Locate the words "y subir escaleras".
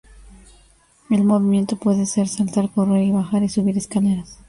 3.43-4.39